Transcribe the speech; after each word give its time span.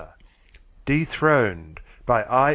DETHRONED 0.85 1.79
BY 2.07 2.21
I. 2.27 2.49